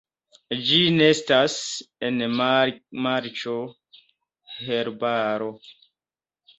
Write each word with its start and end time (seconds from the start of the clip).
Ĝi 0.69 0.79
nestas 0.95 1.57
en 2.09 2.25
marĉo, 3.03 3.57
herbaro. 4.67 5.57